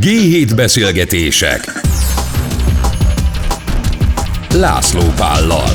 [0.00, 1.60] G7 beszélgetések
[4.54, 5.70] László Pállal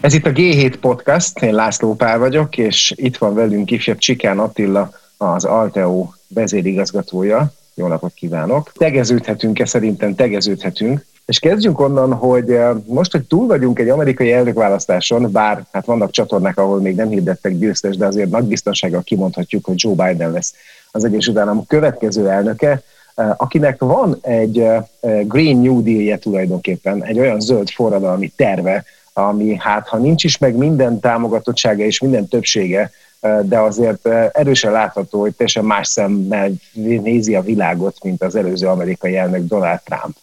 [0.00, 4.38] Ez itt a G7 Podcast, én László Pál vagyok, és itt van velünk ifjabb Csikán
[4.38, 7.52] Attila, az Alteo vezérigazgatója.
[7.74, 8.72] Jó napot kívánok!
[8.72, 9.66] Tegeződhetünk-e?
[9.66, 11.04] Szerintem tegeződhetünk.
[11.28, 16.10] És kezdjünk onnan, hogy eh, most, hogy túl vagyunk egy amerikai elnökválasztáson, bár hát vannak
[16.10, 20.54] csatornák, ahol még nem hirdettek győztes, de azért nagy biztonsággal kimondhatjuk, hogy Joe Biden lesz
[20.90, 22.82] az Egyesült Államok következő elnöke,
[23.14, 24.84] eh, akinek van egy eh,
[25.24, 30.56] Green New Deal-je tulajdonképpen, egy olyan zöld forradalmi terve, ami hát ha nincs is meg
[30.56, 32.90] minden támogatottsága és minden többsége,
[33.42, 39.16] de azért erősen látható, hogy teljesen más szemmel nézi a világot, mint az előző amerikai
[39.16, 40.16] elnök Donald Trump.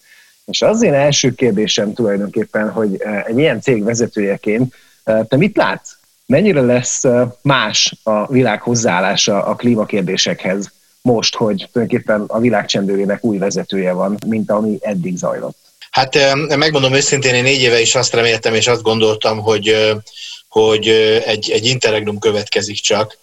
[0.46, 4.74] És az én első kérdésem tulajdonképpen, hogy egy ilyen cég vezetőjeként
[5.04, 5.92] te mit látsz?
[6.26, 7.02] Mennyire lesz
[7.42, 10.72] más a világ hozzáállása a klímakérdésekhez
[11.02, 15.58] most, hogy tulajdonképpen a világ csendőrének új vezetője van, mint ami eddig zajlott?
[15.90, 19.76] Hát megmondom őszintén, én négy éve is azt reméltem, és azt gondoltam, hogy,
[20.48, 20.88] hogy
[21.26, 23.18] egy, egy interregnum következik csak,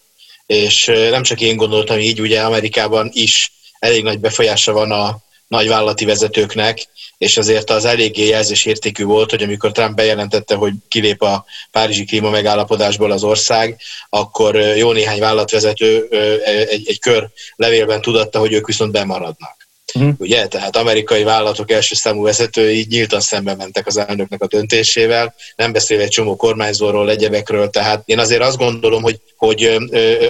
[0.46, 6.04] és nem csak én gondoltam így, ugye Amerikában is elég nagy befolyása van a nagyvállalati
[6.04, 6.86] vezetőknek,
[7.22, 12.30] és azért az eléggé jelzésértékű volt, hogy amikor Trump bejelentette, hogy kilép a Párizsi klíma
[12.30, 16.08] megállapodásból az ország, akkor jó néhány vállalatvezető
[16.44, 19.61] egy, egy kör levélben tudatta, hogy ők viszont bemaradnak.
[19.94, 20.14] Uh-huh.
[20.18, 20.46] Ugye?
[20.46, 26.02] Tehát amerikai vállalatok első számú vezetői nyíltan szembe mentek az elnöknek a döntésével, nem beszélve
[26.02, 29.76] egy csomó kormányzóról, egyebekről, tehát én azért azt gondolom, hogy, hogy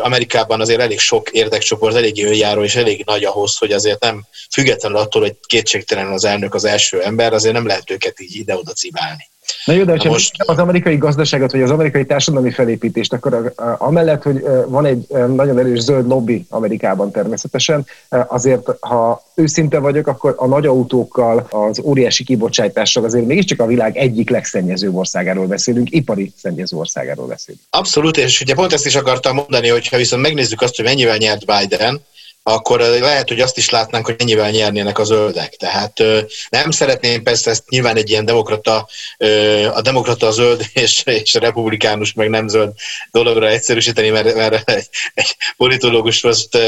[0.01, 4.99] Amerikában azért elég sok érdekcsoport, elég önjáró és elég nagy ahhoz, hogy azért nem függetlenül
[4.99, 9.31] attól, hogy kétségtelen az elnök az első ember, azért nem lehet őket így ide-oda cibálni.
[9.65, 10.43] Na jó, de ha most...
[10.47, 15.81] az amerikai gazdaságot, vagy az amerikai társadalmi felépítést, akkor amellett, hogy van egy nagyon erős
[15.81, 23.05] zöld lobby Amerikában természetesen, azért, ha őszinte vagyok, akkor a nagy autókkal, az óriási kibocsátással
[23.05, 27.63] azért mégiscsak a világ egyik legszennyezőbb országáról beszélünk, ipari szennyező országáról beszélünk.
[27.71, 31.17] Abszolút, és ugye pont ezt is akartam mondani, hogy ha viszont megnézzük azt, hogy mennyivel
[31.17, 32.01] nyert Biden,
[32.43, 35.57] akkor lehet, hogy azt is látnánk, hogy mennyivel nyernének a zöldek.
[35.57, 36.03] Tehát
[36.51, 38.89] nem szeretném persze ezt nyilván egy ilyen demokrata,
[39.73, 42.73] a demokrata a zöld és, és a republikánus meg nem zöld
[43.11, 46.59] dologra egyszerűsíteni, mert, mert egy, egy politológus most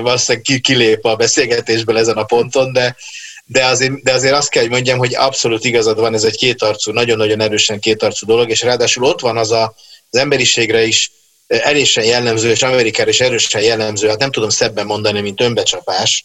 [0.00, 2.96] valószínűleg kilép a beszélgetésből ezen a ponton, de,
[3.44, 6.92] de azért, de azért azt kell, hogy mondjam, hogy abszolút igazad van, ez egy kétarcú,
[6.92, 9.74] nagyon-nagyon erősen kétarcú dolog, és ráadásul ott van az a,
[10.10, 11.10] az emberiségre is
[11.48, 16.24] elésen jellemző, és Amerikára is erősen jellemző, hát nem tudom szebben mondani, mint önbecsapás,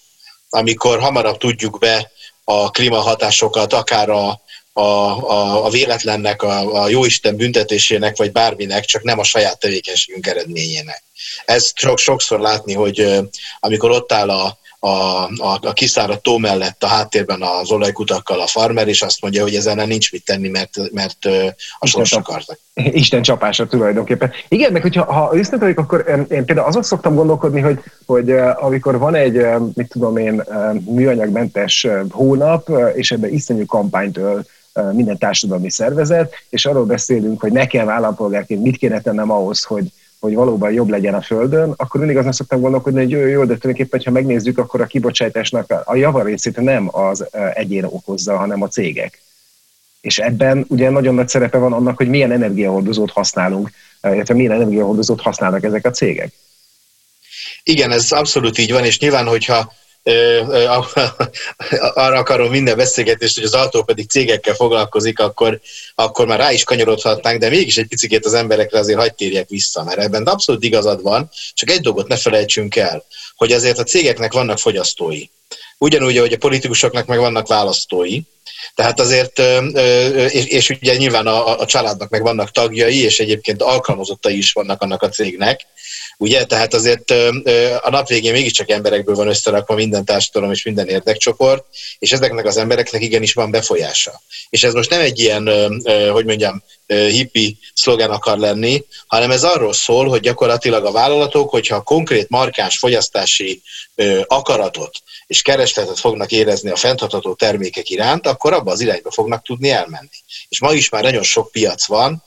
[0.49, 2.11] amikor hamarabb tudjuk be
[2.43, 4.41] a klímahatásokat, akár a,
[4.73, 10.27] a, a, a véletlennek, a, a jóisten büntetésének, vagy bárminek, csak nem a saját tevékenységünk
[10.27, 11.03] eredményének.
[11.45, 13.19] Ezt sok, sokszor látni, hogy
[13.59, 18.47] amikor ott áll a, a, a, a kiszáradt tó mellett a háttérben az olajkutakkal a
[18.47, 21.17] farmer, és azt mondja, hogy ezen nincs mit tenni, mert, mert
[21.79, 22.59] a sors akartak.
[23.03, 24.31] Isten csapása tulajdonképpen.
[24.47, 28.97] Igen, meg hogyha ha őszintén vagyok, akkor én például azon szoktam gondolkodni, hogy, hogy amikor
[28.97, 30.43] van egy, mit tudom én,
[30.85, 34.45] műanyagmentes hónap, és ebben iszonyú kampányt öl
[34.91, 39.91] minden társadalmi szervezet, és arról beszélünk, hogy nekem állampolgárként mit kéne tennem ahhoz, hogy,
[40.23, 43.57] hogy valóban jobb legyen a Földön, akkor mindig azon szoktam gondolkodni, hogy jó, jó, de
[43.57, 49.21] tulajdonképpen, ha megnézzük, akkor a kibocsátásnak a javarészét nem az egyén okozza, hanem a cégek.
[50.01, 53.71] És ebben ugye nagyon nagy szerepe van annak, hogy milyen energiahordozót használunk,
[54.03, 56.33] illetve milyen energiahordozót használnak ezek a cégek.
[57.63, 59.73] Igen, ez abszolút így van, és nyilván, hogyha
[61.93, 65.59] arra akarom minden beszélgetést, hogy az autó pedig cégekkel foglalkozik, akkor,
[65.95, 69.83] akkor már rá is kanyarodhatnánk, de mégis egy picit az emberekre azért hagyd térjek vissza,
[69.83, 73.05] mert ebben abszolút igazad van, csak egy dolgot ne felejtsünk el,
[73.35, 75.23] hogy azért a cégeknek vannak fogyasztói.
[75.77, 78.19] Ugyanúgy, ahogy a politikusoknak meg vannak választói,
[78.75, 79.39] tehát azért,
[80.29, 85.01] és, ugye nyilván a, a családnak meg vannak tagjai, és egyébként alkalmazottai is vannak annak
[85.01, 85.65] a cégnek,
[86.17, 86.45] ugye?
[86.45, 87.11] Tehát azért
[87.81, 91.65] a nap végén mégiscsak emberekből van összerakva minden társadalom és minden érdekcsoport,
[91.99, 94.21] és ezeknek az embereknek igenis van befolyása.
[94.49, 95.47] És ez most nem egy ilyen,
[96.11, 101.81] hogy mondjam, hippi szlogán akar lenni, hanem ez arról szól, hogy gyakorlatilag a vállalatok, hogyha
[101.81, 103.61] konkrét markáns fogyasztási
[104.27, 109.69] akaratot és keresletet fognak érezni a fenntartható termékek iránt, akkor abba az irányba fognak tudni
[109.69, 110.07] elmenni.
[110.49, 112.23] És ma is már nagyon sok piac van,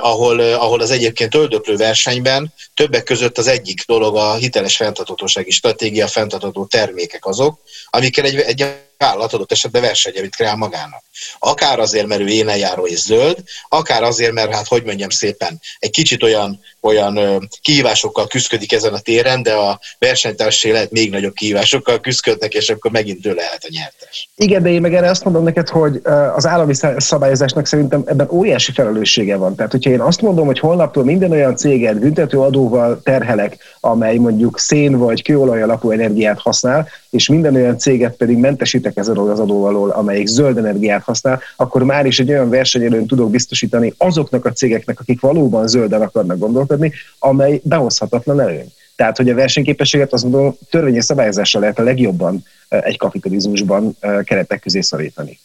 [0.00, 6.06] ahol, ahol az egyébként öldöklő versenyben többek között az egyik dolog a hiteles fenntartatósági stratégia,
[6.06, 7.60] fenntartató termékek azok,
[7.90, 11.02] amikkel egy, egy vállalat adott esetben versenyelőt kreál magának.
[11.38, 13.36] Akár azért, mert ő éneljáró és zöld,
[13.68, 18.98] akár azért, mert hát hogy mondjam szépen, egy kicsit olyan, olyan kihívásokkal küzdik ezen a
[18.98, 23.68] téren, de a versenytársai lehet még nagyobb kihívásokkal küzdködnek, és akkor megint ő lehet a
[23.70, 24.28] nyertes.
[24.36, 26.00] Igen, de én meg erre azt mondom neked, hogy
[26.34, 29.54] az állami szabályozásnak szerintem ebben óriási felelőssége van.
[29.54, 34.58] Tehát, hogyha én azt mondom, hogy holnaptól minden olyan céget büntető adóval terhelek, amely mondjuk
[34.58, 39.90] szén vagy kőolaj alapú energiát használ, és minden olyan céget pedig mentesítek ezen az adóvalól,
[39.90, 45.00] amelyik zöld energiát használ, akkor már is egy olyan versenyelőn tudok biztosítani azoknak a cégeknek,
[45.00, 48.72] akik valóban zölden akarnak gondolkodni, amely behozhatatlan előny.
[48.96, 54.80] Tehát, hogy a versenyképességet azt mondom, törvényes szabályozással lehet a legjobban egy kapitalizmusban keretek közé
[54.80, 55.38] szorítani.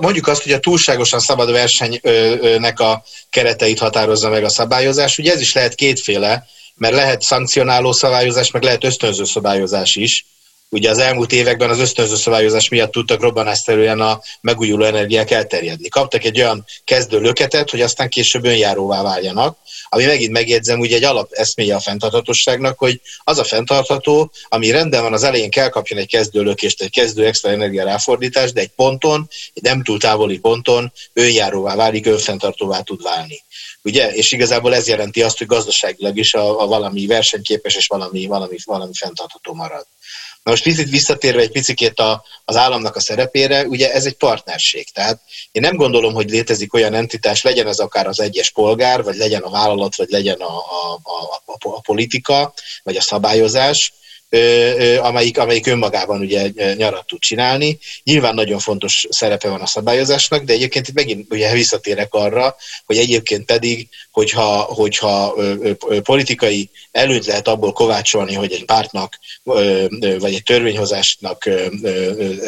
[0.00, 5.18] Mondjuk azt, hogy a túlságosan szabad versenynek a kereteit határozza meg a szabályozás.
[5.18, 6.46] Ugye ez is lehet kétféle,
[6.76, 10.26] mert lehet szankcionáló szabályozás, meg lehet ösztönző szabályozás is.
[10.68, 15.88] Ugye az elmúlt években az ösztönző szabályozás miatt tudtak robbanásszerűen a megújuló energiák elterjedni.
[15.88, 19.58] Kaptak egy olyan kezdő löketet, hogy aztán később önjáróvá váljanak,
[19.88, 25.02] ami megint megjegyzem, ugye egy alap eszméje a fenntarthatóságnak, hogy az a fenntartható, ami rendben
[25.02, 28.72] van, az elején kell kapjon egy kezdő lökést, egy kezdő extra energia ráfordítást, de egy
[28.76, 33.44] ponton, egy nem túl távoli ponton önjáróvá válik, önfenntartóvá tud válni.
[33.86, 34.12] Ugye?
[34.12, 38.56] És igazából ez jelenti azt, hogy gazdaságilag is a, a valami versenyképes és valami, valami,
[38.64, 39.86] valami fenntartható marad.
[40.42, 44.92] Na most picit visszatérve egy picit a, az államnak a szerepére, ugye ez egy partnerség.
[44.92, 45.20] Tehát
[45.52, 49.42] én nem gondolom, hogy létezik olyan entitás, legyen ez akár az egyes polgár, vagy legyen
[49.42, 53.92] a vállalat, vagy legyen a, a, a, a politika, vagy a szabályozás,
[55.00, 57.78] amelyik, amelyik önmagában ugye nyarat tud csinálni.
[58.04, 62.98] Nyilván nagyon fontos szerepe van a szabályozásnak, de egyébként itt megint ugye visszatérek arra, hogy
[62.98, 65.34] egyébként pedig, hogyha, hogyha
[66.02, 69.18] politikai előnyt lehet abból kovácsolni, hogy egy pártnak
[70.18, 71.50] vagy egy törvényhozásnak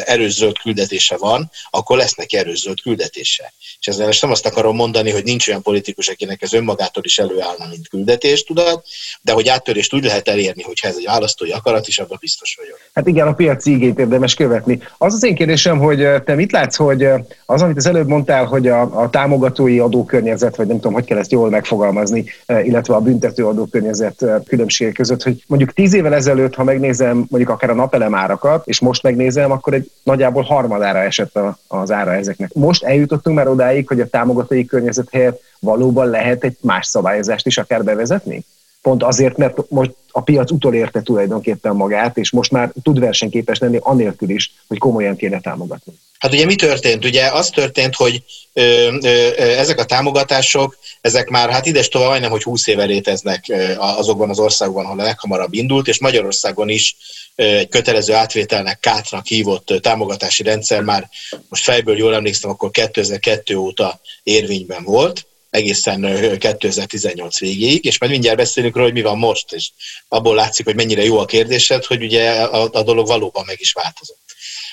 [0.05, 3.53] erős zöld küldetése van, akkor lesz neki erős zöld küldetése.
[3.79, 7.17] És ezzel most nem azt akarom mondani, hogy nincs olyan politikus, akinek ez önmagától is
[7.17, 8.81] előállna, mint küldetés, tudod,
[9.21, 12.77] de hogy áttörést úgy lehet elérni, hogyha ez egy választói akarat is, abban biztos vagyok.
[12.93, 14.79] Hát igen, a piaci igényt érdemes követni.
[14.97, 17.07] Az az én kérdésem, hogy te mit látsz, hogy
[17.45, 21.17] az, amit az előbb mondtál, hogy a, a támogatói adókörnyezet, vagy nem tudom, hogy kell
[21.17, 22.25] ezt jól megfogalmazni,
[22.63, 27.69] illetve a büntető adókörnyezet különbségek között, hogy mondjuk tíz évvel ezelőtt, ha megnézem mondjuk akár
[27.69, 32.53] a napelem árakat, és most megnézem, akkor egy nagyjából harmadára esett a, az ára ezeknek.
[32.53, 37.57] Most eljutottunk már odáig, hogy a támogatói környezet helyett valóban lehet egy más szabályozást is
[37.57, 38.45] akár bevezetni?
[38.81, 43.77] Pont azért, mert most a piac utolérte tulajdonképpen magát, és most már tud versenyképes lenni
[43.81, 45.93] anélkül is, hogy komolyan kéne támogatni.
[46.19, 47.05] Hát ugye mi történt?
[47.05, 48.23] Ugye az történt, hogy
[48.53, 48.61] ö,
[49.01, 53.45] ö, ezek a támogatások, ezek már hát ides tovább majdnem, hogy 20 éve léteznek
[53.77, 56.95] azokban az országokban, ahol a leghamarabb indult, és Magyarországon is
[57.35, 61.09] egy kötelező átvételnek kátnak hívott támogatási rendszer már
[61.49, 66.01] most fejből jól emlékszem, akkor 2002 óta érvényben volt egészen
[66.37, 69.71] 2018 végéig, és majd mindjárt beszélünk róla, hogy mi van most, és
[70.07, 73.71] abból látszik, hogy mennyire jó a kérdésed, hogy ugye a, a dolog valóban meg is
[73.71, 74.18] változott.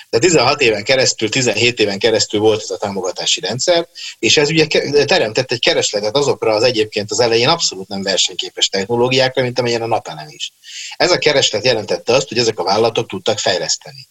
[0.09, 3.87] De 16 éven keresztül, 17 éven keresztül volt ez a támogatási rendszer,
[4.19, 4.67] és ez ugye
[5.05, 9.87] teremtett egy keresletet azokra az egyébként az elején abszolút nem versenyképes technológiákra, mint amilyen a
[9.87, 10.53] napelem is.
[10.97, 14.07] Ez a kereslet jelentette azt, hogy ezek a vállalatok tudtak fejleszteni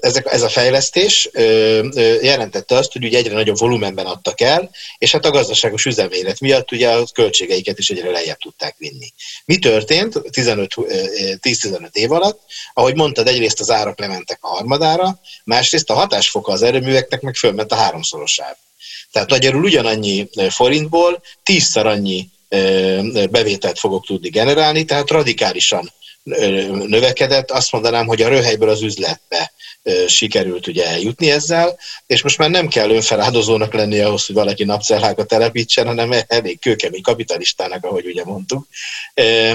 [0.00, 1.28] ezek, ez a fejlesztés
[2.22, 6.72] jelentette azt, hogy ugye egyre nagyobb volumenben adtak el, és hát a gazdaságos üzemélet miatt
[6.72, 9.12] ugye a költségeiket is egyre lejjebb tudták vinni.
[9.44, 12.40] Mi történt 10-15 év alatt?
[12.72, 15.11] Ahogy mondtad, egyrészt az árak lementek a harmadára,
[15.44, 18.58] másrészt a hatásfoka az erőműveknek meg fölment a háromszorosára.
[19.12, 22.28] Tehát magyarul ugyanannyi forintból tízszer annyi
[23.30, 25.92] bevételt fogok tudni generálni, tehát radikálisan
[26.86, 29.52] növekedett, azt mondanám, hogy a röhelyből az üzletbe
[30.06, 35.28] sikerült ugye eljutni ezzel, és most már nem kell önfeláldozónak lenni ahhoz, hogy valaki napcellákat
[35.28, 38.66] telepítsen, hanem elég kőkemény kapitalistának, ahogy ugye mondtuk,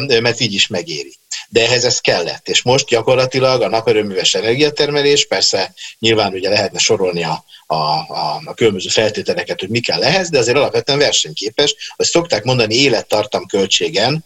[0.07, 1.15] mert így is megéri.
[1.49, 7.23] De ehhez ez kellett, és most gyakorlatilag a naperőműves energiatermelés, persze nyilván ugye lehetne sorolni
[7.23, 12.05] a, a, a, a különböző feltételeket, hogy mi kell ehhez, de azért alapvetően versenyképes, hogy
[12.05, 14.25] szokták mondani élettartam költségen,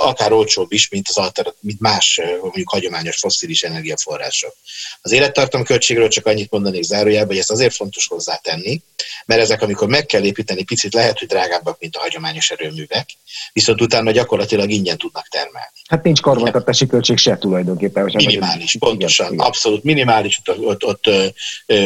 [0.00, 4.56] akár olcsóbb is, mint, az alter, mint más mondjuk hagyományos fosszilis energiaforrások.
[5.00, 8.82] Az élettartam költségről csak annyit mondanék zárójelben, hogy ezt azért fontos hozzátenni,
[9.26, 13.08] mert ezek, amikor meg kell építeni, picit lehet, hogy drágábbak, mint a hagyományos erőművek,
[13.52, 15.79] viszont utána gyakorlatilag ingyen tudnak termelni.
[15.90, 18.04] Hát nincs karbantartási költség se tulajdonképpen.
[18.04, 21.10] Minimális, vagy, pontosan, igen, abszolút minimális, ott, ott, ott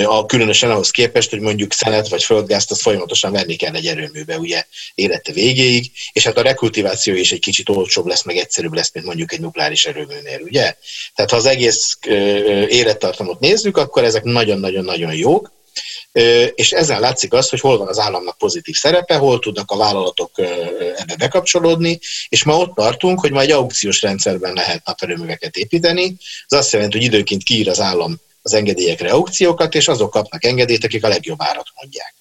[0.04, 4.38] a, különösen ahhoz képest, hogy mondjuk szenet vagy földgázt azt folyamatosan venni kell egy erőműbe,
[4.38, 8.90] ugye élete végéig, és hát a rekultiváció is egy kicsit olcsóbb lesz, meg egyszerűbb lesz,
[8.92, 10.74] mint mondjuk egy nukleáris erőműnél, ugye?
[11.14, 11.98] Tehát ha az egész
[12.68, 15.52] élettartamot nézzük, akkor ezek nagyon-nagyon-nagyon jók,
[16.54, 20.30] és ezen látszik az, hogy hol van az államnak pozitív szerepe, hol tudnak a vállalatok
[20.96, 26.16] ebbe bekapcsolódni, és ma ott tartunk, hogy majd aukciós rendszerben lehet naperőműveket építeni.
[26.48, 30.84] Ez azt jelenti, hogy időként kiír az állam az engedélyekre aukciókat, és azok kapnak engedélyt,
[30.84, 32.14] akik a legjobb árat mondják.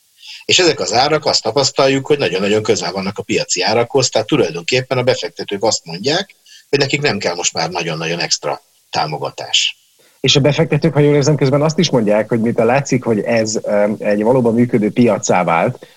[0.45, 4.97] És ezek az árak azt tapasztaljuk, hogy nagyon-nagyon közel vannak a piaci árakhoz, tehát tulajdonképpen
[4.97, 6.35] a befektetők azt mondják,
[6.69, 9.77] hogy nekik nem kell most már nagyon-nagyon extra támogatás.
[10.24, 13.60] És a befektetők, ha jól érzem, közben azt is mondják, hogy miután látszik, hogy ez
[13.98, 15.88] egy valóban működő piacá vált,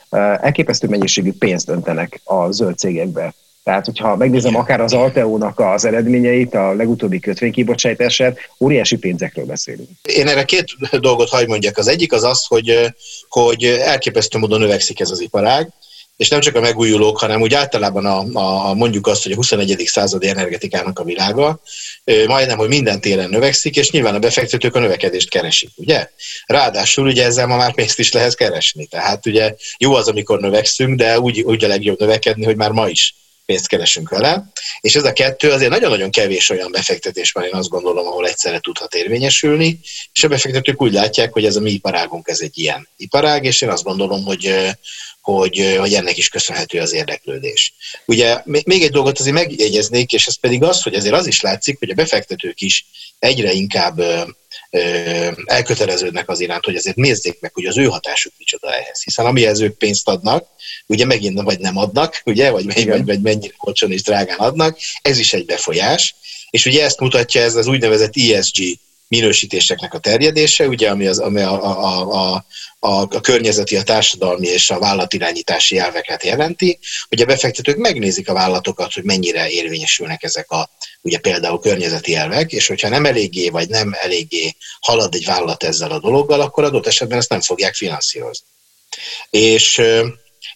[0.41, 3.35] elképesztő mennyiségű pénzt öntenek a zöld cégekbe.
[3.65, 9.89] Tehát, hogyha megnézem akár az Alteo-nak az eredményeit, a legutóbbi kötvénykibocsátását, óriási pénzekről beszélünk.
[10.03, 10.67] Én erre két
[11.01, 11.79] dolgot hagy mondjak.
[11.79, 12.95] Az egyik az az, hogy,
[13.29, 15.73] hogy elképesztő módon növekszik ez az iparág,
[16.17, 18.25] és nem csak a megújulók, hanem úgy általában a,
[18.69, 19.83] a, mondjuk azt, hogy a 21.
[19.87, 21.61] századi energetikának a világa,
[22.27, 26.11] majdnem, hogy minden téren növekszik, és nyilván a befektetők a növekedést keresik, ugye?
[26.47, 28.87] Ráadásul ugye ezzel ma már pénzt is lehet keresni.
[28.87, 32.89] Tehát ugye jó az, amikor növekszünk, de úgy, úgy a legjobb növekedni, hogy már ma
[32.89, 33.15] is
[33.47, 37.69] pénzt keresünk vele, és ez a kettő azért nagyon-nagyon kevés olyan befektetés van, én azt
[37.69, 39.81] gondolom, ahol egyszerre tudhat érvényesülni,
[40.13, 43.61] és a befektetők úgy látják, hogy ez a mi iparágunk, ez egy ilyen iparág, és
[43.61, 44.55] én azt gondolom, hogy,
[45.33, 47.75] hogy, hogy ennek is köszönhető az érdeklődés.
[48.07, 51.79] Ugye még egy dolgot azért megjegyeznék, és ez pedig az, hogy azért az is látszik,
[51.79, 52.87] hogy a befektetők is
[53.19, 54.03] egyre inkább
[55.45, 59.03] elköteleződnek az iránt, hogy azért nézzék meg, hogy az ő hatásuk micsoda ehhez.
[59.03, 60.47] Hiszen amihez ők pénzt adnak,
[60.87, 65.19] ugye megint vagy nem adnak, ugye, vagy, vagy, vagy mennyire olcsón és drágán adnak, ez
[65.19, 66.15] is egy befolyás.
[66.51, 71.41] És ugye ezt mutatja ez az úgynevezett ESG minősítéseknek a terjedése, ugye, ami, az, ami
[71.41, 72.45] a, a, a,
[72.79, 78.33] a, a környezeti, a társadalmi és a vállalatirányítási elveket jelenti, hogy a befektetők megnézik a
[78.33, 80.71] vállalatokat, hogy mennyire érvényesülnek ezek a
[81.01, 85.91] ugye például környezeti elvek, és hogyha nem eléggé vagy nem eléggé halad egy vállalat ezzel
[85.91, 88.47] a dologgal, akkor adott esetben ezt nem fogják finanszírozni.
[89.31, 89.83] És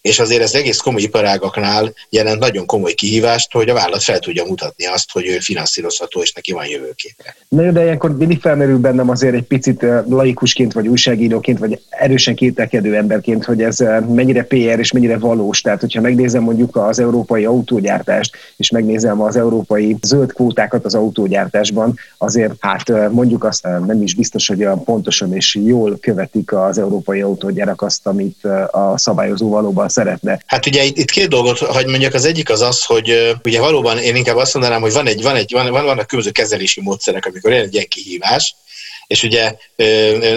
[0.01, 4.45] és azért ez egész komoly iparágaknál jelent nagyon komoly kihívást, hogy a vállalat fel tudja
[4.45, 7.37] mutatni azt, hogy ő finanszírozható, és neki van jövőképe.
[7.49, 12.35] Na jó, de ilyenkor mindig felmerül bennem azért egy picit laikusként, vagy újságíróként, vagy erősen
[12.35, 13.79] kételkedő emberként, hogy ez
[14.09, 15.61] mennyire PR és mennyire valós.
[15.61, 21.99] Tehát, hogyha megnézem mondjuk az európai autógyártást, és megnézem az európai zöld kvótákat az autógyártásban,
[22.19, 27.83] azért hát mondjuk azt nem is biztos, hogy pontosan és jól követik az európai autógyárak
[27.83, 30.43] azt, amit a szabályozó valóban szeretne.
[30.47, 33.99] Hát ugye itt, itt két dolgot, hogy mondjak, az egyik az az, hogy ugye valóban
[33.99, 37.51] én inkább azt mondanám, hogy van egy, van egy, van, vannak különböző kezelési módszerek, amikor
[37.53, 38.55] jön egy ilyen kihívás,
[39.11, 39.57] és ugye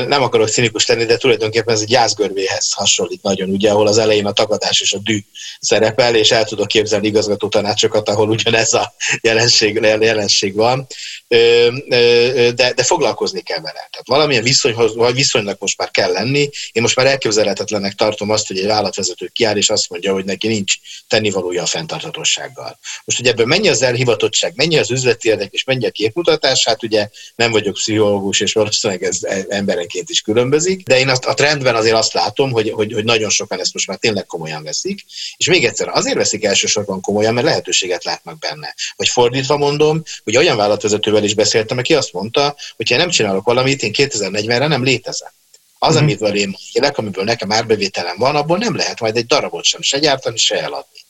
[0.07, 4.25] nem akarok cinikus lenni, de tulajdonképpen ez egy gyászgörvéhez hasonlít nagyon, ugye, ahol az elején
[4.25, 5.19] a tagadás és a dű
[5.59, 10.87] szerepel, és el tudok képzelni igazgató tanácsokat, ahol ugyanez a jelenség, jelenség van,
[11.27, 13.73] de, de foglalkozni kell vele.
[13.73, 16.49] Tehát valamilyen viszonyhoz, vagy viszonynak most már kell lenni.
[16.71, 20.47] Én most már elképzelhetetlennek tartom azt, hogy egy vállalatvezető kiáll, és azt mondja, hogy neki
[20.47, 20.73] nincs
[21.07, 22.79] tennivalója a fenntarthatósággal.
[23.05, 26.83] Most, hogy ebből mennyi az elhivatottság, mennyi az üzleti érdek, és mennyi a képmutatás, hát
[26.83, 31.75] ugye nem vagyok pszichológus, és valószínűleg ez emberenként is különbözik, de én azt, a trendben
[31.75, 35.05] azért azt látom, hogy, hogy, hogy nagyon sokan ezt most már tényleg komolyan veszik,
[35.37, 38.75] és még egyszer azért veszik elsősorban komolyan, mert lehetőséget látnak benne.
[38.95, 43.45] Vagy fordítva mondom, hogy olyan vállalatvezetővel is beszéltem, aki azt mondta, hogy ha nem csinálok
[43.45, 45.31] valamit, én 2040-re nem létezem.
[45.79, 46.03] Az, mm-hmm.
[46.03, 49.99] amit én élek, amiből nekem árbevételem van, abból nem lehet majd egy darabot sem se
[49.99, 51.02] gyártani, se eladni.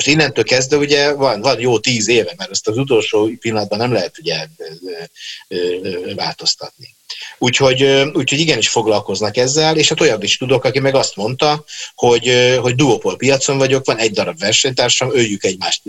[0.00, 3.92] Most innentől kezdve ugye van, van jó tíz éve, mert ezt az utolsó pillanatban nem
[3.92, 4.46] lehet ugye
[6.14, 6.94] változtatni.
[7.38, 11.64] Úgyhogy, úgyhogy igenis foglalkoznak ezzel, és hát olyan is tudok, aki meg azt mondta,
[11.94, 15.82] hogy, hogy duopol piacon vagyok, van egy darab versenytársam, öljük egymást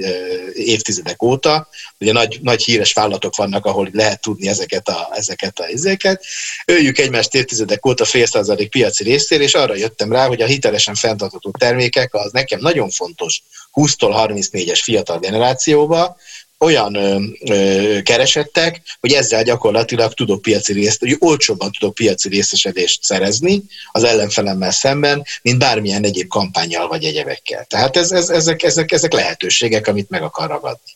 [0.53, 1.67] évtizedek óta,
[1.99, 6.23] ugye nagy, nagy híres vállalatok vannak, ahol lehet tudni ezeket a, ezeket a izéket,
[6.65, 10.95] öljük egymást évtizedek óta fél százalék piaci részére, és arra jöttem rá, hogy a hitelesen
[10.95, 13.41] fenntartható termékek az nekem nagyon fontos
[13.73, 16.17] 20-tól 34-es fiatal generációba,
[16.61, 23.03] olyan ö, ö, keresettek, hogy ezzel gyakorlatilag tudok piaci részt, hogy olcsóbban tudok piaci részesedést
[23.03, 27.65] szerezni az ellenfelemmel szemben, mint bármilyen egyéb kampányjal vagy egyebekkel.
[27.65, 30.91] Tehát ez, ez, ezek, ezek, ezek lehetőségek, amit meg akar ragadni.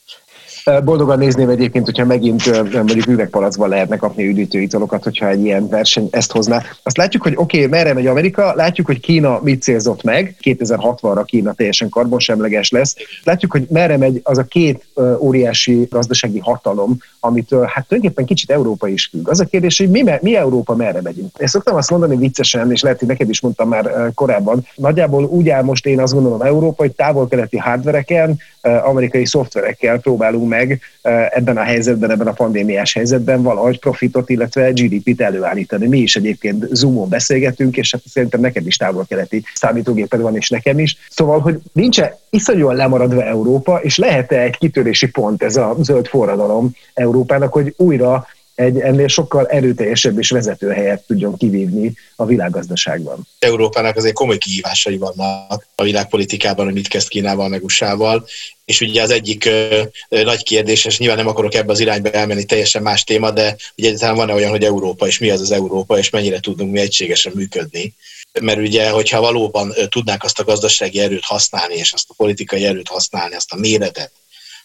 [0.83, 6.07] Boldogan nézném egyébként, hogyha megint mondjuk üvegpalacban lehetne kapni üdítő italokat, hogyha egy ilyen verseny
[6.11, 6.63] ezt hozná.
[6.83, 11.23] Azt látjuk, hogy oké, okay, merre megy Amerika, látjuk, hogy Kína mit célzott meg, 2060-ra
[11.25, 12.95] Kína teljesen karbonsemleges lesz.
[13.23, 14.85] Látjuk, hogy merre megy az a két
[15.19, 19.29] óriási gazdasági hatalom, amitől hát tulajdonképpen kicsit Európa is függ.
[19.29, 21.37] Az a kérdés, hogy mi, mi Európa merre megyünk.
[21.37, 25.49] Én szoktam azt mondani viccesen, és lehet, hogy neked is mondtam már korábban, nagyjából úgy
[25.49, 30.81] áll most én azt gondolom Európa, hogy távol-keleti hardvereken, amerikai szoftverekkel próbálunk meg
[31.29, 35.87] ebben a helyzetben, ebben a pandémiás helyzetben valahogy profitot, illetve GDP-t előállítani.
[35.87, 40.79] Mi is egyébként Zoomon beszélgetünk, és hát szerintem neked is távol-keleti számítógéped van, és nekem
[40.79, 40.97] is.
[41.09, 46.71] Szóval, hogy nincs iszonyúan lemaradva Európa, és lehet-e egy kitörési pont ez a zöld forradalom
[46.93, 53.27] Európának, hogy újra egy ennél sokkal erőteljesebb és vezető helyet tudjon kivívni a világgazdaságban.
[53.39, 58.27] Európának azért komoly kihívásai vannak a világpolitikában, hogy mit kezd Kínával, meg USA-val,
[58.65, 62.11] és ugye az egyik ö, ö, nagy kérdés, és nyilván nem akarok ebbe az irányba
[62.11, 65.51] elmenni, teljesen más téma, de ugye egyáltalán van-e olyan, hogy Európa, és mi az az
[65.51, 67.93] Európa, és mennyire tudunk mi egységesen működni.
[68.41, 72.87] Mert ugye, hogyha valóban tudnánk azt a gazdasági erőt használni, és azt a politikai erőt
[72.87, 74.11] használni, azt a méretet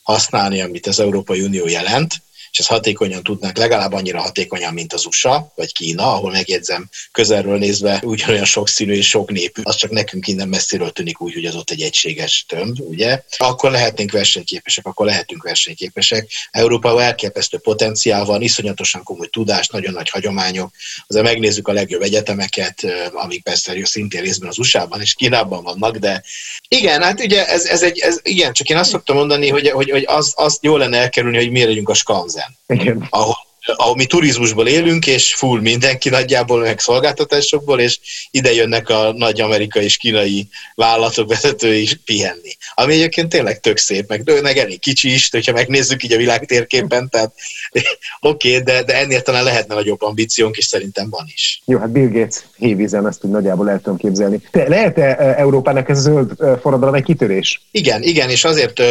[0.02, 2.14] használni, amit az Európai Unió jelent,
[2.52, 7.58] és ezt hatékonyan tudnak, legalább annyira hatékonyan, mint az USA vagy Kína, ahol megjegyzem közelről
[7.58, 11.54] nézve ugyanolyan sokszínű és sok népű, az csak nekünk innen messziről tűnik úgy, hogy az
[11.54, 13.22] ott egy egységes tömb, ugye?
[13.36, 16.30] Akkor lehetnénk versenyképesek, akkor lehetünk versenyképesek.
[16.50, 20.70] Európában elképesztő potenciál van, iszonyatosan komoly tudás, nagyon nagy hagyományok.
[21.06, 26.22] Azért megnézzük a legjobb egyetemeket, amik persze szintén részben az USA-ban és Kínában vannak, de
[26.68, 29.90] igen, hát ugye ez, ez egy, ez, igen, csak én azt szoktam mondani, hogy, hogy,
[29.90, 31.94] hogy az, azt jó lenne elkerülni, hogy miért legyünk a
[32.40, 33.06] skanzen igen.
[33.10, 33.34] Ahol,
[33.76, 37.98] ahol mi turizmusból élünk, és full mindenki nagyjából, meg szolgáltatásokból, és
[38.30, 42.56] ide jönnek a nagy amerikai és kínai vállalatok vezetői is pihenni.
[42.74, 46.46] Ami egyébként tényleg tök szép, meg, meg elég kicsi is, hogyha megnézzük így a világ
[46.46, 47.32] térképen, tehát
[48.20, 51.62] oké, okay, de, de ennél talán lehetne nagyobb ambíciónk, és szerintem van is.
[51.64, 54.40] Jó, hát Bill Gates hévízen, ezt úgy nagyjából el tudom képzelni.
[54.52, 56.30] lehet-e Európának ez a zöld
[56.60, 57.60] forradalom egy kitörés?
[57.70, 58.82] Igen, igen, és azért,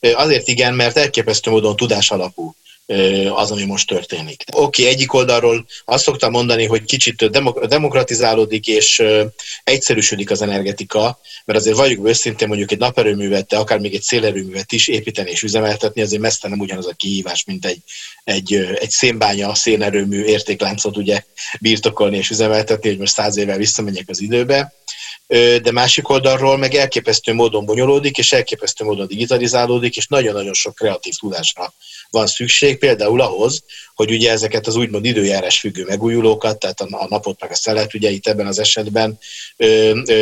[0.00, 2.54] azért igen, mert elképesztő módon tudás alapú
[3.34, 4.44] az, ami most történik.
[4.52, 7.30] Oké, okay, egyik oldalról azt szoktam mondani, hogy kicsit
[7.68, 9.02] demokratizálódik és
[9.64, 14.72] egyszerűsödik az energetika, mert azért vagyunk őszintén mondjuk egy naperőművet, de akár még egy szélerőművet
[14.72, 17.78] is építeni és üzemeltetni, azért messze nem ugyanaz a kihívás, mint egy,
[18.24, 21.22] egy, egy szénbánya, szénerőmű értékláncot ugye
[21.60, 24.72] birtokolni és üzemeltetni, hogy most száz évvel visszamegyek az időbe
[25.62, 31.14] de másik oldalról meg elképesztő módon bonyolódik, és elképesztő módon digitalizálódik, és nagyon-nagyon sok kreatív
[31.14, 31.72] tudásra
[32.10, 33.62] van szükség, például ahhoz,
[33.94, 38.10] hogy ugye ezeket az úgymond időjárás függő megújulókat, tehát a napot meg a szelet, ugye
[38.10, 39.18] itt ebben az esetben
[39.56, 39.66] ö,
[40.06, 40.12] ö,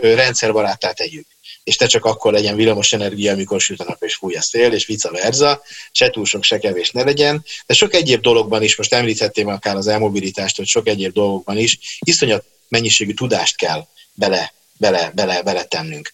[0.00, 1.26] ö, rendszerbarátá tegyük
[1.64, 4.72] és te csak akkor legyen villamos energia, amikor süt a nap és fúj a szél,
[4.72, 5.62] és vice versa,
[5.92, 7.44] se túl sok, se kevés ne legyen.
[7.66, 11.78] De sok egyéb dologban is, most említhetném akár az elmobilitást, hogy sok egyéb dolgokban is,
[11.98, 16.12] iszonyat mennyiségű tudást kell bele bele, bele, bele tennünk.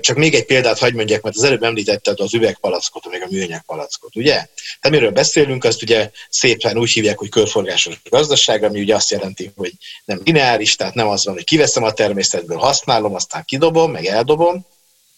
[0.00, 3.62] Csak még egy példát hagy mondjak, mert az előbb említetted az üvegpalackot, meg a műanyag
[3.66, 4.32] palackot, ugye?
[4.32, 9.52] Tehát miről beszélünk, azt ugye szépen úgy hívják, hogy körforgásos gazdaság, ami ugye azt jelenti,
[9.56, 9.72] hogy
[10.04, 14.66] nem lineáris, tehát nem az van, hogy kiveszem a természetből, használom, aztán kidobom, meg eldobom,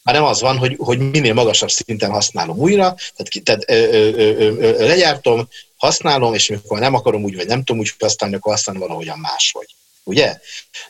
[0.04, 4.56] hanem az van, hogy, hogy minél magasabb szinten használom újra, tehát, tehát ö, ö, ö,
[4.58, 8.82] ö, legyártom, használom, és amikor nem akarom úgy, vagy nem tudom úgy használni, akkor használom
[8.82, 9.68] valahogyan máshogy
[10.04, 10.38] ugye?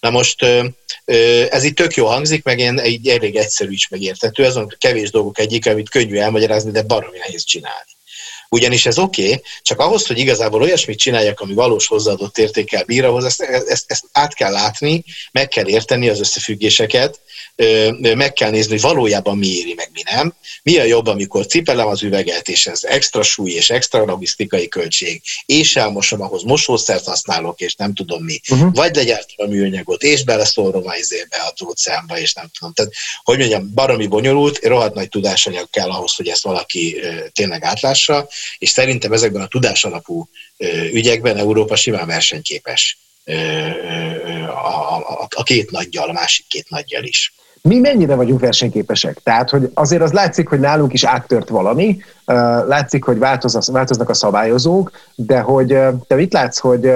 [0.00, 0.44] Na most
[1.50, 5.10] ez itt tök jó hangzik, meg én egy elég egyszerű is megértető, ez a kevés
[5.10, 7.88] dolgok egyik, amit könnyű elmagyarázni, de baromi nehéz csinálni.
[8.52, 13.04] Ugyanis ez oké, okay, csak ahhoz, hogy igazából olyasmit csináljak, ami valós hozzáadott értékkel bír,
[13.04, 17.20] ahhoz ezt, ezt, ezt át kell látni, meg kell érteni az összefüggéseket,
[18.14, 20.34] meg kell nézni, hogy valójában mi éri, meg mi nem.
[20.62, 25.22] Mi a jobb, amikor cipelem az üveget, és ez extra súly és extra logisztikai költség,
[25.46, 28.40] és elmosom, ahhoz mosószert használok, és nem tudom mi.
[28.50, 28.74] Uh-huh.
[28.74, 32.74] Vagy legyártom a műanyagot, és beleszórom a izébe, a tóceánba, és nem tudom.
[32.74, 32.92] Tehát,
[33.22, 36.96] hogy mondjam, baromi bonyolult, rohadt nagy tudásanyag kell ahhoz, hogy ezt valaki
[37.32, 40.28] tényleg átlássa, és szerintem ezekben a tudásalapú
[40.92, 42.98] ügyekben Európa simán versenyképes
[44.46, 49.20] a, a, a két nagyjal, a másik két nagyjal is mi mennyire vagyunk versenyképesek?
[49.22, 51.98] Tehát, hogy azért az látszik, hogy nálunk is áttört valami,
[52.66, 56.90] látszik, hogy változnak a szabályozók, de hogy te mit látsz, hogy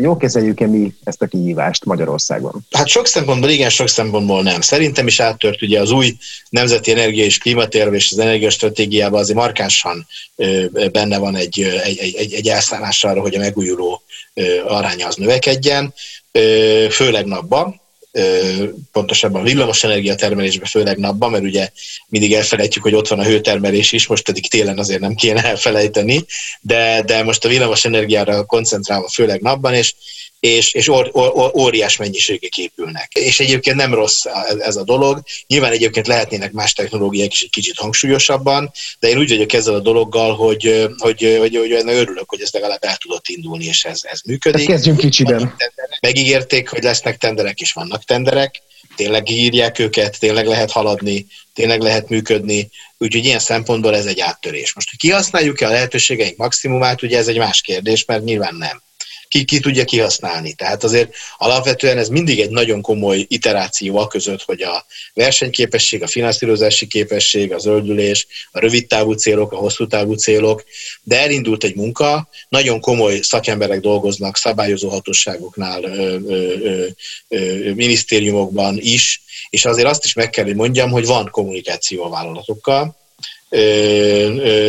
[0.00, 2.66] jó kezeljük-e mi ezt a kihívást Magyarországon?
[2.70, 4.60] Hát sok szempontból igen, sok szempontból nem.
[4.60, 6.16] Szerintem is áttört ugye az új
[6.48, 10.06] Nemzeti Energia és Klímatérv és az energiastratégiában azért markánsan
[10.92, 14.02] benne van egy, egy, egy, egy elszállás arra, hogy a megújuló
[14.66, 15.94] aránya az növekedjen,
[16.90, 17.80] főleg napban
[18.92, 21.70] pontosabban villamosenergia termelésbe, főleg napban, mert ugye
[22.08, 26.24] mindig elfelejtjük, hogy ott van a hőtermelés is, most pedig télen azért nem kéne elfelejteni,
[26.60, 29.94] de, de most a villamosenergiára koncentrálva főleg napban, és
[30.40, 33.12] és, és or, or, óriás mennyiségek épülnek.
[33.12, 34.24] És egyébként nem rossz
[34.58, 35.22] ez a dolog.
[35.46, 39.80] Nyilván egyébként lehetnének más technológiák is egy kicsit hangsúlyosabban, de én úgy vagyok ezzel a
[39.80, 44.00] dologgal, hogy, hogy, hogy, hogy, hogy örülök, hogy ez legalább el tudott indulni, és ez,
[44.02, 44.60] ez működik.
[44.60, 45.54] Ezt kezdjünk kicsiben.
[46.06, 48.62] Megígérték, hogy lesznek tenderek, és vannak tenderek,
[48.96, 54.74] tényleg írják őket, tényleg lehet haladni, tényleg lehet működni, úgyhogy ilyen szempontból ez egy áttörés.
[54.74, 58.82] Most, hogy kihasználjuk-e a lehetőségeink maximumát, ugye ez egy más kérdés, mert nyilván nem
[59.28, 60.52] ki, ki tudja kihasználni.
[60.52, 66.06] Tehát azért alapvetően ez mindig egy nagyon komoly iteráció a között, hogy a versenyképesség, a
[66.06, 70.64] finanszírozási képesség, a zöldülés, a rövid távú célok, a hosszú távú célok,
[71.02, 76.86] de elindult egy munka, nagyon komoly szakemberek dolgoznak szabályozó hatóságoknál, ö, ö,
[77.28, 82.08] ö, minisztériumokban is, és azért azt is meg kell, hogy mondjam, hogy van kommunikáció a
[82.08, 82.96] vállalatokkal,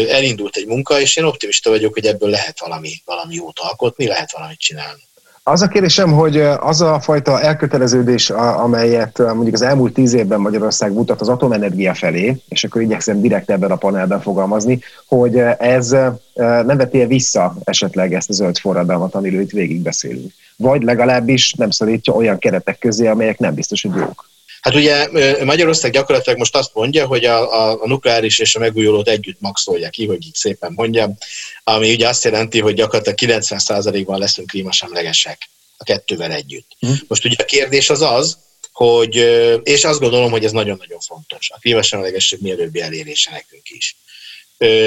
[0.10, 4.32] elindult egy munka, és én optimista vagyok, hogy ebből lehet valami, valami jót alkotni, lehet
[4.32, 5.06] valamit csinálni.
[5.44, 10.94] Az a kérdésem, hogy az a fajta elköteleződés, amelyet mondjuk az elmúlt tíz évben Magyarország
[10.94, 15.90] mutat az atomenergia felé, és akkor igyekszem direkt ebben a panelben fogalmazni, hogy ez
[16.34, 20.34] nem veti vissza esetleg ezt a zöld forradalmat, amiről itt végig beszélünk.
[20.56, 24.30] Vagy legalábbis nem szorítja olyan keretek közé, amelyek nem biztos, hogy jók.
[24.68, 25.08] Hát ugye
[25.44, 29.90] Magyarország gyakorlatilag most azt mondja, hogy a, a, a nukleáris és a megújulót együtt maxolja
[29.90, 31.18] ki, hogy így szépen mondjam,
[31.64, 36.68] ami ugye azt jelenti, hogy gyakorlatilag 90%-ban leszünk klímasemlegesek a kettővel együtt.
[36.80, 36.92] Hm.
[37.08, 38.38] Most ugye a kérdés az az,
[38.72, 39.16] hogy,
[39.64, 43.98] és azt gondolom, hogy ez nagyon-nagyon fontos, a klímasemlegesség mielőbbi elérése nekünk is.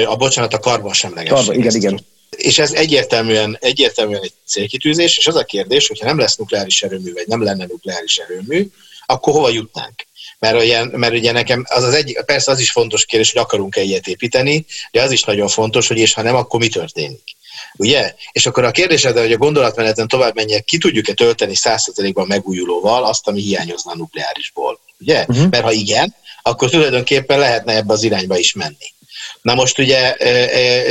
[0.05, 1.37] A bocsánat, a karbonsemlegesség.
[1.37, 2.05] Karban, igen, igen.
[2.29, 7.13] És ez egyértelműen, egyértelműen egy célkitűzés, és az a kérdés, hogyha nem lesz nukleáris erőmű,
[7.13, 8.69] vagy nem lenne nukleáris erőmű,
[9.11, 10.05] akkor hova jutnánk?
[10.39, 13.81] Mert ugye, mert ugye nekem az az egy, persze az is fontos kérdés, hogy akarunk-e
[13.81, 17.35] ilyet építeni, de az is nagyon fontos, hogy és ha nem, akkor mi történik.
[17.75, 18.13] Ugye?
[18.31, 23.03] És akkor a kérdés, de hogy a gondolatmeneten tovább menjek, ki tudjuk-e tölteni 100%-ban megújulóval
[23.03, 24.79] azt, ami hiányozna a nukleárisból.
[24.99, 25.25] Ugye?
[25.27, 25.49] Uh-huh.
[25.49, 28.93] Mert ha igen, akkor tulajdonképpen lehetne ebbe az irányba is menni.
[29.41, 30.29] Na most ugye e,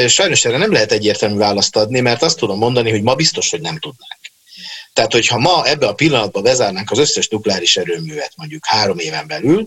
[0.03, 3.51] e, sajnos erre nem lehet egyértelmű választ adni, mert azt tudom mondani, hogy ma biztos,
[3.51, 4.20] hogy nem tudnánk.
[5.01, 9.67] Tehát, hogyha ma ebbe a pillanatban bezárnánk az összes nukleáris erőművet mondjuk három éven belül,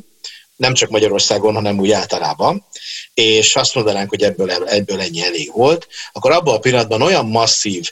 [0.56, 2.66] nem csak Magyarországon, hanem úgy általában,
[3.14, 7.92] és azt mondanánk, hogy ebből, ebből ennyi elég volt, akkor abban a pillanatban olyan masszív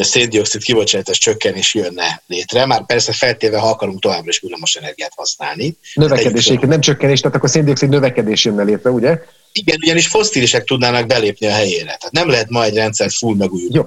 [0.00, 5.76] széndiokszid kibocsátás csökkenés jönne létre, már persze feltéve, ha akarunk továbbra is villamos energiát használni.
[5.94, 9.18] Növekedés, nem csökkenés, tehát akkor széndiokszid növekedés jönne létre, ugye?
[9.52, 11.84] Igen, ugyanis fosszilisek tudnának belépni a helyére.
[11.84, 13.84] Tehát nem lehet ma egy rendszer full megújuló Jó.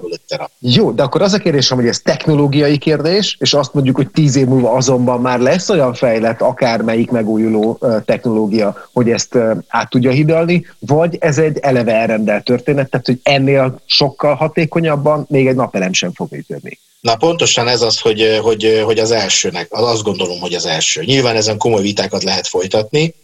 [0.58, 4.36] Jó, de akkor az a kérdésem, hogy ez technológiai kérdés, és azt mondjuk, hogy tíz
[4.36, 10.66] év múlva azonban már lesz olyan fejlett akármelyik megújuló technológia, hogy ezt át tudja hidalni,
[10.78, 16.12] vagy ez egy eleve elrendelt történet, tehát hogy ennél sokkal hatékonyabban még egy napelem sem
[16.12, 16.78] fog működni.
[17.00, 21.02] Na pontosan ez az, hogy, hogy, hogy az elsőnek, azt gondolom, hogy az első.
[21.04, 23.14] Nyilván ezen komoly vitákat lehet folytatni,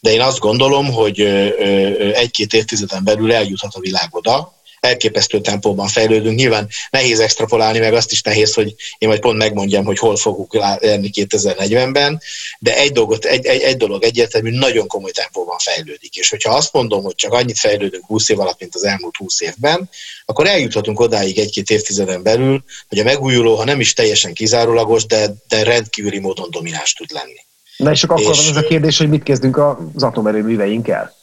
[0.00, 1.20] de én azt gondolom, hogy
[2.14, 4.54] egy-két évtizeden belül eljuthat a világ oda,
[4.86, 6.36] elképesztő tempóban fejlődünk.
[6.36, 10.54] Nyilván nehéz extrapolálni, meg azt is nehéz, hogy én majd pont megmondjam, hogy hol fogunk
[10.54, 12.20] lenni 2040-ben,
[12.58, 16.16] de egy, dolgot, egy, egy, egy dolog egyértelmű, nagyon komoly tempóban fejlődik.
[16.16, 19.40] És hogyha azt mondom, hogy csak annyit fejlődünk 20 év alatt, mint az elmúlt 20
[19.40, 19.90] évben,
[20.24, 25.34] akkor eljuthatunk odáig egy-két évtizeden belül, hogy a megújuló, ha nem is teljesen kizárólagos, de,
[25.48, 27.45] de rendkívüli módon domináns tud lenni.
[27.76, 31.14] Na és akkor és, van ez a kérdés, hogy mit kezdünk az atomerőműveinkkel?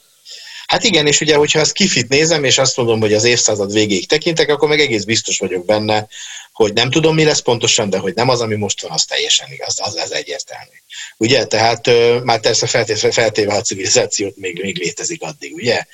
[0.68, 4.08] Hát igen, és ugye, hogyha ezt kifit nézem, és azt mondom, hogy az évszázad végéig
[4.08, 6.08] tekintek, akkor meg egész biztos vagyok benne,
[6.54, 9.52] hogy nem tudom, mi lesz pontosan, de hogy nem az, ami most van, az teljesen
[9.52, 10.76] igaz, az, az egyértelmű.
[11.18, 15.86] Ugye, tehát ö, már persze feltéve, feltéve a civilizációt még, még létezik addig, ugye?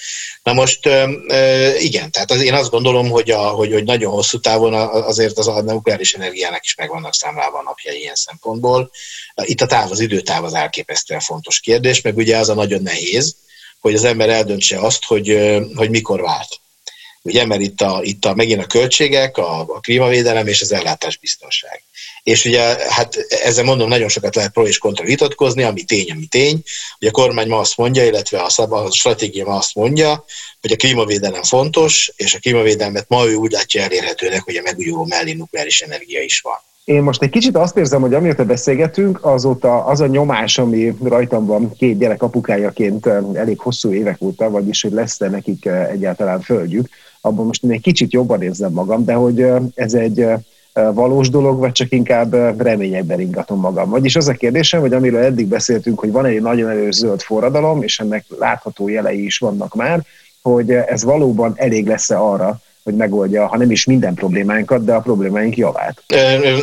[0.43, 4.39] Na most ö, igen, tehát az, én azt gondolom, hogy, a, hogy, hogy nagyon hosszú
[4.39, 8.91] távon azért az a nukleáris energiának is megvannak számlálva a napjai ilyen szempontból.
[9.43, 13.35] Itt a táv, az időtáv az elképesztően fontos kérdés, meg ugye az a nagyon nehéz,
[13.79, 16.59] hogy az ember eldöntse azt, hogy, hogy mikor vált.
[17.21, 21.83] Ugye, mert itt, a, itt a, megint a költségek, a, a klímavédelem és az ellátásbiztonság.
[22.23, 26.25] És ugye, hát ezzel mondom, nagyon sokat lehet pro és kontra vitatkozni, ami tény, ami
[26.25, 26.61] tény.
[26.99, 30.25] Ugye a kormány ma azt mondja, illetve a, szab, a stratégia ma azt mondja,
[30.61, 35.05] hogy a klímavédelem fontos, és a klímavédelmet ma ő úgy látja elérhetőnek, hogy a megújuló
[35.05, 36.57] mellé nukleáris energia is van.
[36.83, 41.45] Én most egy kicsit azt érzem, hogy amióta beszélgetünk, azóta az a nyomás, ami rajtam
[41.45, 46.89] van két gyerek apukájaként elég hosszú évek óta, vagyis hogy lesz-e nekik egyáltalán földjük,
[47.21, 50.25] abban most én egy kicsit jobban érzem magam, de hogy ez egy
[50.93, 53.89] valós dolog, vagy csak inkább reményekben ingatom magam.
[53.89, 57.83] Vagyis az a kérdésem, hogy amiről eddig beszéltünk, hogy van egy nagyon erős zöld forradalom,
[57.83, 60.03] és ennek látható jelei is vannak már,
[60.41, 64.99] hogy ez valóban elég lesz-e arra, hogy megoldja, ha nem is minden problémánkat, de a
[64.99, 66.03] problémáink javát.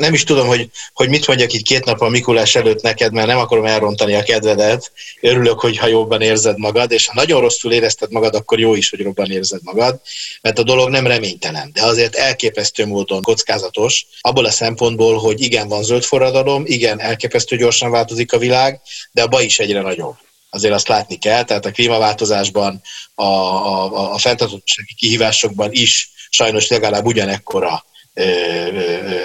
[0.00, 3.26] Nem is tudom, hogy, hogy mit mondjak itt két nap a Mikulás előtt neked, mert
[3.26, 4.92] nem akarom elrontani a kedvedet.
[5.20, 8.90] Örülök, hogy ha jobban érzed magad, és ha nagyon rosszul érezted magad, akkor jó is,
[8.90, 10.00] hogy jobban érzed magad,
[10.42, 15.68] mert a dolog nem reménytelen, de azért elképesztő módon kockázatos, abból a szempontból, hogy igen,
[15.68, 18.80] van zöld forradalom, igen, elképesztő gyorsan változik a világ,
[19.12, 20.14] de a baj is egyre nagyobb
[20.56, 22.80] azért azt látni kell, tehát a klímaváltozásban,
[23.14, 27.84] a, a, a fenntartósági kihívásokban is sajnos legalább ugyanekkora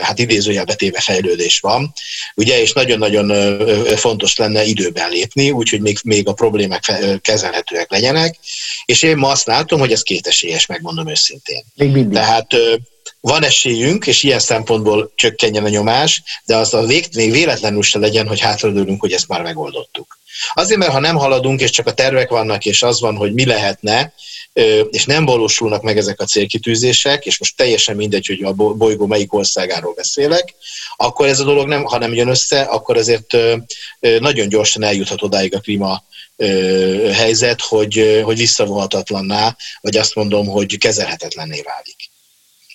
[0.02, 1.94] hát idézőjelbe téve fejlődés van,
[2.36, 3.56] ugye, és nagyon-nagyon
[3.96, 8.38] fontos lenne időben lépni, úgyhogy még, még a problémák kezelhetőek legyenek,
[8.86, 11.64] és én ma azt látom, hogy ez kétesélyes, megmondom őszintén.
[11.76, 12.56] Még Tehát
[13.20, 18.00] van esélyünk, és ilyen szempontból csökkenjen a nyomás, de az a vég, még véletlenül se
[18.00, 20.20] legyen, hogy hátradőlünk, hogy ezt már megoldottuk.
[20.54, 23.46] Azért, mert ha nem haladunk, és csak a tervek vannak, és az van, hogy mi
[23.46, 24.14] lehetne,
[24.90, 29.34] és nem valósulnak meg ezek a célkitűzések, és most teljesen mindegy, hogy a bolygó melyik
[29.34, 30.54] országáról beszélek,
[30.96, 33.38] akkor ez a dolog nem, ha nem jön össze, akkor azért
[34.00, 36.04] nagyon gyorsan eljuthat odáig a klíma
[37.14, 42.10] helyzet, hogy, hogy visszavonhatatlanná, vagy azt mondom, hogy kezelhetetlenné válik.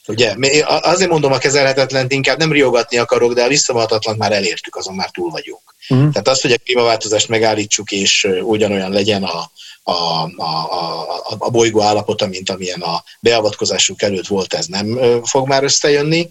[0.09, 0.35] Ugye,
[0.65, 5.11] azért mondom a kezelhetetlent, inkább nem riogatni akarok, de a visszavonhatatlan már elértük, azon már
[5.11, 5.75] túl vagyunk.
[5.89, 6.11] Uh-huh.
[6.11, 9.51] Tehát az, hogy a klímaváltozást megállítsuk, és ugyanolyan legyen a,
[9.89, 15.49] a, a, a, a bolygó állapota, mint amilyen a beavatkozásuk előtt volt, ez nem fog
[15.49, 16.31] már összejönni.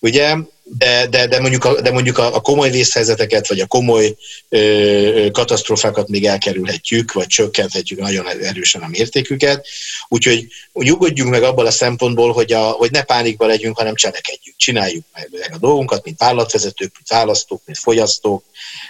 [0.00, 0.36] Ugye
[0.66, 4.14] de, de, de mondjuk, a, de mondjuk a, a komoly vészhelyzeteket, vagy a komoly
[4.48, 9.66] ö, katasztrófákat még elkerülhetjük, vagy csökkenthetjük nagyon erősen a mértéküket.
[10.08, 14.56] Úgyhogy nyugodjunk meg abban a szempontból, hogy, a, hogy ne pánikba legyünk, hanem cselekedjünk.
[14.56, 18.44] Csináljuk meg, a dolgunkat, mint vállalatvezetők, mint választók, mint fogyasztók,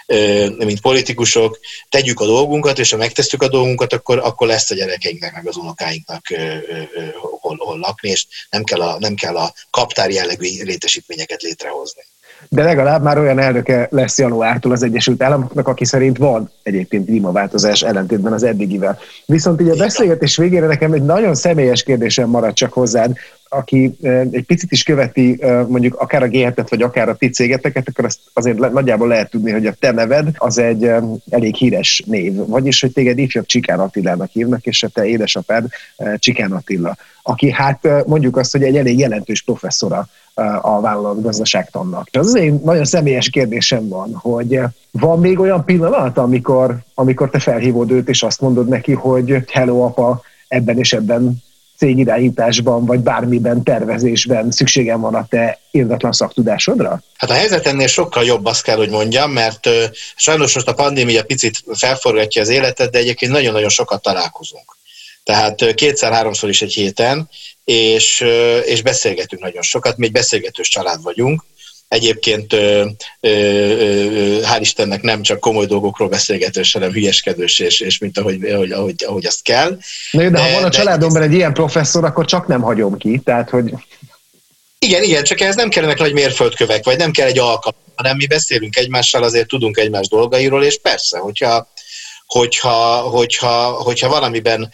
[0.05, 1.59] ö, mint politikusok,
[1.89, 5.55] tegyük a dolgunkat, és ha megtesszük a dolgunkat, akkor, akkor lesz a gyerekeinknek, meg az
[5.55, 10.63] unokáinknak ö, ö, hol, hol lakni, és nem kell a, nem kell a kaptár jellegű
[10.63, 12.01] létesítményeket létre létrehozni.
[12.49, 17.81] De legalább már olyan elnöke lesz januártól az Egyesült Államoknak, aki szerint van egyébként klímaváltozás
[17.81, 18.99] ellentétben az eddigivel.
[19.25, 23.17] Viszont így a beszélgetés végére nekem egy nagyon személyes kérdésem marad csak hozzád,
[23.49, 23.97] aki
[24.31, 28.19] egy picit is követi mondjuk akár a g vagy akár a ti cégeteket, akkor azt
[28.33, 30.91] azért nagyjából lehet tudni, hogy a te neved az egy
[31.29, 32.35] elég híres név.
[32.35, 35.65] Vagyis, hogy téged ifjabb Csikán Attilának hívnak, és a te édesapád
[36.17, 40.07] Csikán Attila, aki hát mondjuk azt, hogy egy elég jelentős professzora
[40.61, 42.07] a vállalat gazdaságtannak.
[42.11, 44.59] Az az én nagyon személyes kérdésem van, hogy
[44.91, 49.81] van még olyan pillanat, amikor, amikor te felhívod őt, és azt mondod neki, hogy hello
[49.81, 51.43] apa, ebben és ebben
[51.77, 57.01] cégirányításban, vagy bármiben, tervezésben szükségem van a te irdatlan szaktudásodra?
[57.17, 59.73] Hát a helyzet ennél sokkal jobb, azt kell, hogy mondjam, mert uh,
[60.15, 64.77] sajnos most a pandémia picit felforgatja az életet, de egyébként nagyon-nagyon sokat találkozunk.
[65.23, 67.29] Tehát kétszer-háromszor is egy héten,
[67.65, 68.25] és,
[68.65, 71.43] és beszélgetünk nagyon sokat, mi egy beszélgetős család vagyunk,
[71.87, 72.85] Egyébként ö,
[73.19, 78.43] ö, ö, hál' Istennek nem csak komoly dolgokról beszélgetős, hanem hülyeskedős, és, és mint ahogy,
[78.43, 79.77] ahogy, ahogy, ahogy azt kell.
[80.11, 83.21] Na de, de ha van a családomban egy ilyen professzor, akkor csak nem hagyom ki,
[83.23, 83.73] tehát hogy...
[84.79, 88.27] Igen, igen, csak ez nem kellenek nagy mérföldkövek, vagy nem kell egy alkalom, hanem mi
[88.27, 91.71] beszélünk egymással, azért tudunk egymás dolgairól, és persze, hogyha
[92.25, 94.71] hogyha, hogyha, hogyha valamiben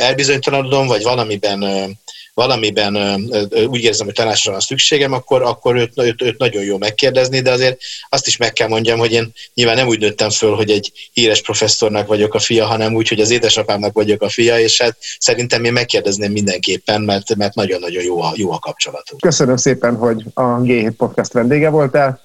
[0.00, 1.98] elbizonytalanodom, vagy valamiben
[2.34, 3.22] valamiben
[3.66, 7.50] úgy érzem, hogy tanácsra van szükségem, akkor, akkor őt, őt, őt nagyon jó megkérdezni, de
[7.50, 10.92] azért azt is meg kell mondjam, hogy én nyilván nem úgy nőttem föl, hogy egy
[11.12, 14.96] híres professzornak vagyok a fia, hanem úgy, hogy az édesapámnak vagyok a fia, és hát
[15.18, 19.20] szerintem én megkérdezném mindenképpen, mert, mert nagyon-nagyon jó a, jó a kapcsolatunk.
[19.20, 22.20] Köszönöm szépen, hogy a G7 Podcast vendége voltál.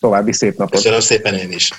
[0.00, 0.74] További szép napot!
[0.74, 1.70] Köszönöm szépen én is!